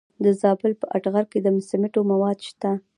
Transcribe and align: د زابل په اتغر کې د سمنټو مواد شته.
د 0.23 0.25
زابل 0.41 0.71
په 0.81 0.85
اتغر 0.95 1.25
کې 1.31 1.39
د 1.41 1.47
سمنټو 1.69 2.01
مواد 2.11 2.37
شته. 2.47 2.71